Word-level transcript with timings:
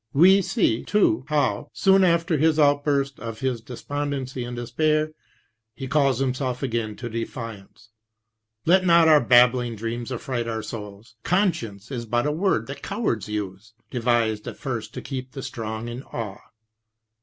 We 0.13 0.41
see, 0.41 0.83
too, 0.83 1.25
how, 1.27 1.69
soon 1.73 2.03
after 2.03 2.35
this 2.35 2.57
outburst 2.57 3.19
of 3.19 3.41
his 3.41 3.61
despondency 3.61 4.43
and 4.43 4.57
despair, 4.57 5.11
he 5.75 5.87
calls 5.87 6.17
himself 6.17 6.63
again 6.63 6.95
to 6.95 7.07
defiance:" 7.07 7.91
Let 8.65 8.83
not 8.83 9.07
our 9.07 9.23
babbling 9.23 9.75
dreams 9.75 10.11
affright 10.11 10.47
our 10.47 10.63
souls. 10.63 11.17
Conscience 11.21 11.91
is 11.91 12.07
but 12.07 12.25
a 12.25 12.31
word 12.31 12.65
that 12.65 12.81
cowards 12.81 13.29
use, 13.29 13.73
Devised 13.91 14.47
at 14.47 14.57
first 14.57 14.91
to 14.95 15.03
keep 15.03 15.33
the 15.33 15.43
strong 15.43 15.87
in 15.87 16.01
awe." 16.01 16.39